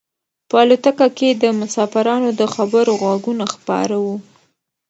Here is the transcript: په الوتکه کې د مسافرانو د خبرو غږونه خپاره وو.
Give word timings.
په 0.49 0.55
الوتکه 0.63 1.07
کې 1.17 1.29
د 1.33 1.43
مسافرانو 1.59 2.29
د 2.39 2.41
خبرو 2.55 2.91
غږونه 3.03 3.45
خپاره 3.53 3.95
وو. 4.03 4.15